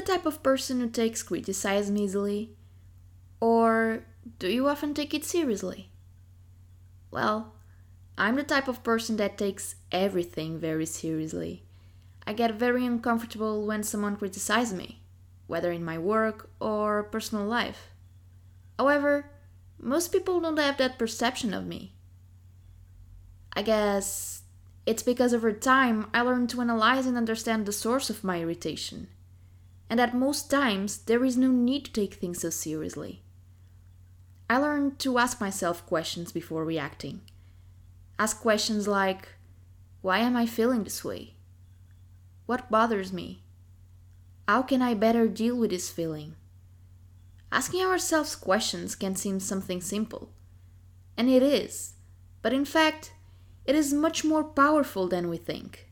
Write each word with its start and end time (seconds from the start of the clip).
The 0.00 0.06
type 0.06 0.24
of 0.24 0.42
person 0.42 0.80
who 0.80 0.88
takes 0.88 1.22
criticism 1.22 1.98
easily? 1.98 2.56
Or 3.38 4.04
do 4.38 4.48
you 4.48 4.66
often 4.66 4.94
take 4.94 5.12
it 5.12 5.26
seriously? 5.26 5.90
Well, 7.10 7.52
I'm 8.16 8.36
the 8.36 8.42
type 8.42 8.66
of 8.66 8.82
person 8.82 9.18
that 9.18 9.36
takes 9.36 9.74
everything 9.92 10.58
very 10.58 10.86
seriously. 10.86 11.64
I 12.26 12.32
get 12.32 12.54
very 12.54 12.86
uncomfortable 12.86 13.66
when 13.66 13.82
someone 13.82 14.16
criticizes 14.16 14.72
me, 14.72 15.02
whether 15.48 15.70
in 15.70 15.84
my 15.84 15.98
work 15.98 16.48
or 16.60 17.02
personal 17.02 17.44
life. 17.44 17.90
However, 18.78 19.26
most 19.78 20.12
people 20.12 20.40
don't 20.40 20.58
have 20.58 20.78
that 20.78 20.98
perception 20.98 21.52
of 21.52 21.66
me. 21.66 21.92
I 23.52 23.60
guess 23.60 24.44
it's 24.86 25.02
because 25.02 25.34
over 25.34 25.52
time 25.52 26.08
I 26.14 26.22
learned 26.22 26.48
to 26.50 26.62
analyze 26.62 27.04
and 27.04 27.18
understand 27.18 27.66
the 27.66 27.72
source 27.72 28.08
of 28.08 28.24
my 28.24 28.40
irritation, 28.40 29.08
and 29.90 30.00
at 30.00 30.14
most 30.14 30.48
times 30.48 30.98
there 30.98 31.24
is 31.24 31.36
no 31.36 31.48
need 31.48 31.84
to 31.84 31.92
take 31.92 32.14
things 32.14 32.40
so 32.40 32.48
seriously. 32.48 33.22
I 34.48 34.56
learned 34.58 35.00
to 35.00 35.18
ask 35.18 35.40
myself 35.40 35.84
questions 35.84 36.30
before 36.30 36.64
reacting. 36.64 37.22
Ask 38.18 38.40
questions 38.40 38.86
like 38.86 39.28
Why 40.00 40.18
am 40.18 40.36
I 40.36 40.46
feeling 40.46 40.84
this 40.84 41.04
way? 41.04 41.34
What 42.46 42.70
bothers 42.70 43.12
me? 43.12 43.42
How 44.46 44.62
can 44.62 44.80
I 44.80 44.94
better 44.94 45.26
deal 45.26 45.56
with 45.56 45.70
this 45.70 45.90
feeling? 45.90 46.36
Asking 47.52 47.84
ourselves 47.84 48.36
questions 48.36 48.94
can 48.94 49.16
seem 49.16 49.40
something 49.40 49.80
simple. 49.80 50.30
And 51.16 51.28
it 51.28 51.42
is. 51.42 51.94
But 52.42 52.52
in 52.52 52.64
fact, 52.64 53.12
it 53.64 53.74
is 53.74 53.92
much 53.92 54.24
more 54.24 54.44
powerful 54.44 55.08
than 55.08 55.28
we 55.28 55.36
think. 55.36 55.90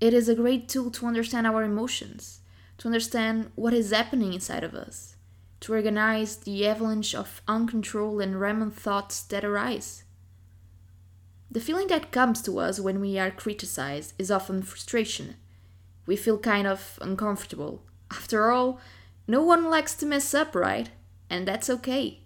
It 0.00 0.14
is 0.14 0.28
a 0.28 0.34
great 0.34 0.68
tool 0.68 0.90
to 0.92 1.06
understand 1.06 1.46
our 1.46 1.62
emotions, 1.62 2.40
to 2.78 2.88
understand 2.88 3.50
what 3.54 3.74
is 3.74 3.90
happening 3.90 4.32
inside 4.32 4.64
of 4.64 4.74
us, 4.74 5.16
to 5.60 5.72
organize 5.72 6.36
the 6.38 6.66
avalanche 6.66 7.14
of 7.14 7.42
uncontrolled 7.46 8.22
and 8.22 8.40
random 8.40 8.70
thoughts 8.70 9.22
that 9.22 9.44
arise. 9.44 10.04
The 11.50 11.60
feeling 11.60 11.88
that 11.88 12.12
comes 12.12 12.42
to 12.42 12.58
us 12.58 12.78
when 12.78 13.00
we 13.00 13.18
are 13.18 13.30
criticized 13.30 14.14
is 14.18 14.30
often 14.30 14.62
frustration. 14.62 15.36
We 16.06 16.16
feel 16.16 16.38
kind 16.38 16.66
of 16.66 16.98
uncomfortable. 17.02 17.82
After 18.10 18.50
all, 18.50 18.80
no 19.26 19.42
one 19.42 19.68
likes 19.68 19.94
to 19.96 20.06
mess 20.06 20.32
up, 20.34 20.54
right? 20.54 20.90
And 21.28 21.48
that's 21.48 21.68
okay. 21.68 22.20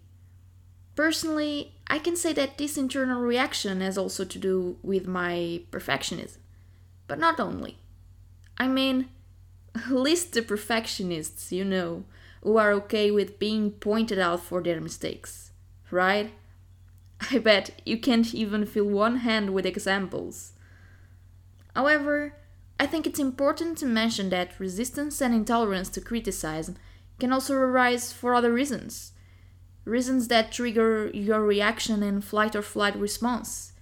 Personally, 0.94 1.74
I 1.86 1.98
can 1.98 2.16
say 2.16 2.32
that 2.34 2.58
this 2.58 2.76
internal 2.76 3.22
reaction 3.22 3.80
has 3.80 3.96
also 3.96 4.24
to 4.24 4.38
do 4.38 4.76
with 4.82 5.06
my 5.06 5.62
perfectionism. 5.70 6.38
But 7.08 7.18
not 7.18 7.40
only. 7.40 7.78
I 8.58 8.68
mean, 8.68 9.08
list 9.90 10.32
the 10.32 10.42
perfectionists, 10.42 11.52
you 11.52 11.64
know, 11.64 12.04
who 12.42 12.56
are 12.56 12.72
okay 12.72 13.10
with 13.10 13.38
being 13.38 13.70
pointed 13.70 14.18
out 14.18 14.40
for 14.40 14.62
their 14.62 14.80
mistakes, 14.80 15.52
right? 15.90 16.32
I 17.30 17.38
bet 17.38 17.80
you 17.86 17.98
can't 17.98 18.34
even 18.34 18.66
fill 18.66 18.86
one 18.86 19.18
hand 19.18 19.52
with 19.54 19.66
examples. 19.66 20.52
However, 21.74 22.34
I 22.78 22.86
think 22.86 23.06
it's 23.06 23.20
important 23.20 23.78
to 23.78 23.86
mention 23.86 24.30
that 24.30 24.58
resistance 24.58 25.20
and 25.20 25.34
intolerance 25.34 25.88
to 25.90 26.00
criticism 26.00 26.76
can 27.18 27.32
also 27.32 27.54
arise 27.54 28.12
for 28.12 28.34
other 28.34 28.52
reasons. 28.52 29.12
Reasons 29.84 30.28
that 30.28 30.52
trigger 30.52 31.10
your 31.14 31.40
reaction 31.40 32.02
and 32.02 32.24
fight 32.24 32.56
or 32.56 32.62
flight 32.62 32.96
response. 32.96 33.72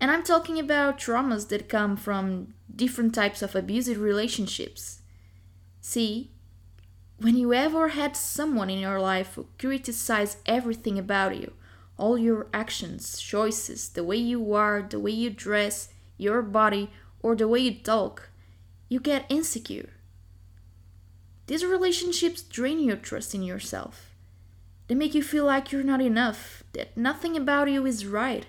And 0.00 0.10
I'm 0.10 0.22
talking 0.22 0.58
about 0.58 0.98
traumas 0.98 1.48
that 1.48 1.68
come 1.68 1.96
from 1.96 2.54
different 2.74 3.14
types 3.14 3.42
of 3.42 3.54
abusive 3.54 4.00
relationships. 4.00 4.97
See, 5.88 6.32
when 7.16 7.34
you 7.34 7.54
ever 7.54 7.88
had 7.88 8.14
someone 8.14 8.68
in 8.68 8.78
your 8.78 9.00
life 9.00 9.36
who 9.36 9.46
criticized 9.58 10.36
everything 10.44 10.98
about 10.98 11.40
you, 11.40 11.54
all 11.96 12.18
your 12.18 12.48
actions, 12.52 13.18
choices, 13.18 13.88
the 13.88 14.04
way 14.04 14.18
you 14.18 14.52
are, 14.52 14.82
the 14.82 15.00
way 15.00 15.12
you 15.12 15.30
dress, 15.30 15.88
your 16.18 16.42
body, 16.42 16.90
or 17.22 17.34
the 17.34 17.48
way 17.48 17.60
you 17.60 17.74
talk, 17.74 18.28
you 18.90 19.00
get 19.00 19.24
insecure. 19.30 19.88
These 21.46 21.64
relationships 21.64 22.42
drain 22.42 22.80
your 22.80 22.96
trust 22.96 23.34
in 23.34 23.42
yourself. 23.42 24.14
They 24.88 24.94
make 24.94 25.14
you 25.14 25.22
feel 25.22 25.46
like 25.46 25.72
you're 25.72 25.82
not 25.82 26.02
enough, 26.02 26.64
that 26.74 26.98
nothing 26.98 27.34
about 27.34 27.70
you 27.70 27.86
is 27.86 28.04
right, 28.04 28.44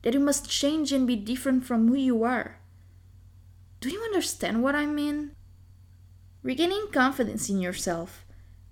that 0.00 0.14
you 0.14 0.20
must 0.20 0.48
change 0.48 0.94
and 0.94 1.06
be 1.06 1.14
different 1.14 1.66
from 1.66 1.88
who 1.88 1.94
you 1.94 2.24
are. 2.24 2.58
Do 3.80 3.90
you 3.90 4.00
understand 4.00 4.62
what 4.62 4.74
I 4.74 4.86
mean? 4.86 5.32
Regaining 6.42 6.88
confidence 6.92 7.48
in 7.48 7.60
yourself 7.60 8.24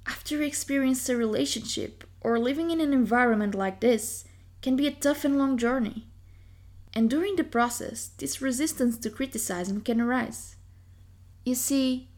after 0.04 0.42
experiencing 0.42 1.14
a 1.14 1.18
relationship 1.18 2.02
or 2.20 2.38
living 2.38 2.70
in 2.70 2.80
an 2.80 2.92
environment 2.92 3.54
like 3.54 3.80
this 3.80 4.24
can 4.60 4.74
be 4.74 4.88
a 4.88 4.90
tough 4.90 5.24
and 5.24 5.38
long 5.38 5.56
journey. 5.56 6.08
And 6.92 7.08
during 7.08 7.36
the 7.36 7.44
process, 7.44 8.08
this 8.18 8.42
resistance 8.42 8.98
to 8.98 9.10
criticism 9.10 9.82
can 9.82 10.00
arise. 10.00 10.56
You 11.44 11.54
see, 11.54 12.08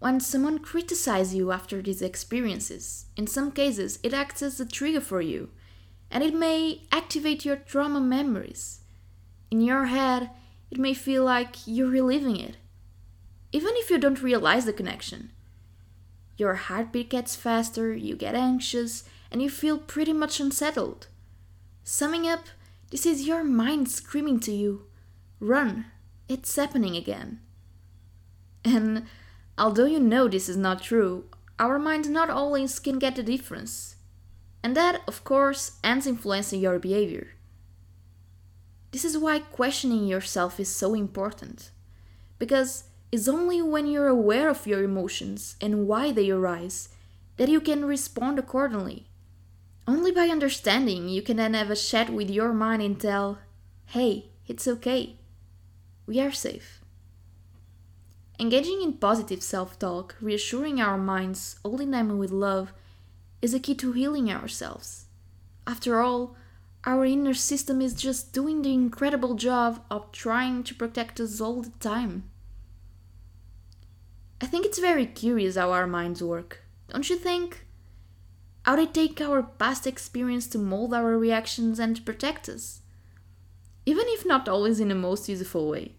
when 0.00 0.18
someone 0.18 0.58
criticizes 0.58 1.34
you 1.34 1.52
after 1.52 1.80
these 1.80 2.02
experiences, 2.02 3.06
in 3.16 3.28
some 3.28 3.52
cases 3.52 4.00
it 4.02 4.12
acts 4.12 4.42
as 4.42 4.58
a 4.58 4.66
trigger 4.66 5.00
for 5.00 5.20
you, 5.20 5.50
and 6.10 6.24
it 6.24 6.34
may 6.34 6.82
activate 6.90 7.44
your 7.44 7.56
trauma 7.56 8.00
memories. 8.00 8.80
In 9.50 9.60
your 9.60 9.86
head, 9.86 10.30
it 10.72 10.78
may 10.78 10.94
feel 10.94 11.24
like 11.24 11.66
you're 11.66 11.88
reliving 11.88 12.36
it, 12.36 12.56
even 13.52 13.72
if 13.76 13.90
you 13.90 13.98
don't 13.98 14.22
realize 14.22 14.64
the 14.64 14.72
connection. 14.72 15.30
Your 16.36 16.54
heartbeat 16.54 17.10
gets 17.10 17.34
faster, 17.34 17.94
you 17.94 18.16
get 18.16 18.34
anxious, 18.34 19.04
and 19.30 19.42
you 19.42 19.50
feel 19.50 19.78
pretty 19.78 20.12
much 20.12 20.40
unsettled. 20.40 21.08
Summing 21.84 22.28
up, 22.28 22.46
this 22.90 23.04
is 23.04 23.26
your 23.26 23.44
mind 23.44 23.88
screaming 23.88 24.40
to 24.40 24.52
you 24.52 24.86
Run, 25.40 25.86
it's 26.28 26.54
happening 26.56 26.96
again. 26.96 27.40
And 28.64 29.06
Although 29.58 29.86
you 29.86 29.98
know 29.98 30.28
this 30.28 30.48
is 30.48 30.56
not 30.56 30.82
true, 30.82 31.24
our 31.58 31.80
mind 31.80 32.08
not 32.08 32.30
always 32.30 32.78
can 32.78 33.00
get 33.00 33.16
the 33.16 33.24
difference. 33.24 33.96
And 34.62 34.76
that, 34.76 35.02
of 35.08 35.24
course, 35.24 35.78
ends 35.82 36.06
influencing 36.06 36.60
your 36.60 36.78
behavior. 36.78 37.34
This 38.92 39.04
is 39.04 39.18
why 39.18 39.40
questioning 39.40 40.06
yourself 40.06 40.60
is 40.60 40.68
so 40.68 40.94
important. 40.94 41.72
Because 42.38 42.84
it's 43.10 43.28
only 43.28 43.62
when 43.62 43.86
you're 43.86 44.08
aware 44.08 44.48
of 44.50 44.66
your 44.66 44.82
emotions 44.82 45.56
and 45.60 45.86
why 45.86 46.12
they 46.12 46.30
arise 46.30 46.90
that 47.38 47.48
you 47.48 47.60
can 47.60 47.84
respond 47.84 48.38
accordingly. 48.38 49.06
Only 49.86 50.12
by 50.12 50.28
understanding 50.28 51.08
you 51.08 51.22
can 51.22 51.38
then 51.38 51.54
have 51.54 51.70
a 51.70 51.76
chat 51.76 52.10
with 52.10 52.28
your 52.28 52.52
mind 52.52 52.82
and 52.82 53.00
tell, 53.00 53.38
hey, 53.86 54.26
it's 54.46 54.68
okay. 54.68 55.16
We 56.06 56.20
are 56.20 56.32
safe. 56.32 56.82
Engaging 58.38 58.82
in 58.82 58.92
positive 58.94 59.42
self 59.42 59.78
talk, 59.78 60.16
reassuring 60.20 60.80
our 60.80 60.98
minds, 60.98 61.58
holding 61.64 61.90
them 61.90 62.18
with 62.18 62.30
love, 62.30 62.72
is 63.40 63.54
a 63.54 63.60
key 63.60 63.74
to 63.76 63.92
healing 63.92 64.30
ourselves. 64.30 65.06
After 65.66 66.00
all, 66.00 66.36
our 66.84 67.04
inner 67.04 67.34
system 67.34 67.80
is 67.80 67.94
just 67.94 68.32
doing 68.32 68.62
the 68.62 68.72
incredible 68.72 69.34
job 69.34 69.82
of 69.90 70.12
trying 70.12 70.62
to 70.64 70.74
protect 70.74 71.20
us 71.20 71.40
all 71.40 71.62
the 71.62 71.72
time. 71.80 72.24
I 74.40 74.46
think 74.46 74.64
it's 74.64 74.78
very 74.78 75.06
curious 75.06 75.56
how 75.56 75.72
our 75.72 75.86
minds 75.86 76.22
work, 76.22 76.62
don't 76.88 77.08
you 77.10 77.16
think? 77.16 77.66
How 78.62 78.76
they 78.76 78.86
take 78.86 79.20
our 79.20 79.42
past 79.42 79.86
experience 79.86 80.46
to 80.48 80.58
mold 80.58 80.94
our 80.94 81.18
reactions 81.18 81.78
and 81.78 82.04
protect 82.04 82.48
us. 82.48 82.82
Even 83.84 84.04
if 84.08 84.24
not 84.24 84.48
always 84.48 84.78
in 84.78 84.88
the 84.88 84.94
most 84.94 85.28
useful 85.28 85.68
way. 85.68 85.96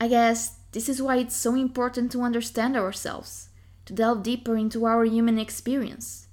I 0.00 0.08
guess 0.08 0.58
this 0.72 0.88
is 0.88 1.00
why 1.00 1.16
it's 1.16 1.36
so 1.36 1.54
important 1.54 2.12
to 2.12 2.22
understand 2.22 2.76
ourselves, 2.76 3.48
to 3.86 3.94
delve 3.94 4.22
deeper 4.22 4.56
into 4.56 4.84
our 4.84 5.04
human 5.04 5.38
experience. 5.38 6.26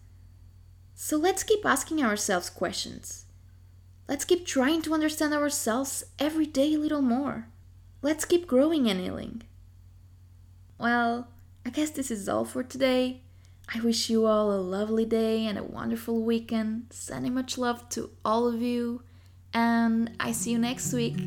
So 0.95 1.15
let's 1.15 1.43
keep 1.43 1.65
asking 1.65 2.03
ourselves 2.03 2.49
questions. 2.49 3.25
Let's 4.09 4.25
keep 4.25 4.45
trying 4.45 4.81
to 4.81 4.93
understand 4.93 5.33
ourselves 5.33 6.03
every 6.19 6.45
day 6.45 6.73
a 6.73 6.79
little 6.79 7.01
more. 7.01 7.47
Let's 8.01 8.25
keep 8.25 8.47
growing 8.47 8.89
and 8.89 8.99
healing. 8.99 9.43
Well, 10.77 11.27
I 11.65 11.69
guess 11.69 11.91
this 11.91 12.11
is 12.11 12.27
all 12.27 12.45
for 12.45 12.63
today. 12.63 13.21
I 13.73 13.79
wish 13.79 14.09
you 14.09 14.25
all 14.25 14.51
a 14.51 14.59
lovely 14.59 15.05
day 15.05 15.45
and 15.45 15.57
a 15.57 15.63
wonderful 15.63 16.21
weekend. 16.21 16.87
Sending 16.91 17.33
much 17.33 17.57
love 17.57 17.87
to 17.89 18.09
all 18.25 18.47
of 18.47 18.61
you, 18.61 19.03
and 19.53 20.11
I 20.19 20.31
see 20.31 20.51
you 20.51 20.59
next 20.59 20.91
week. 20.93 21.17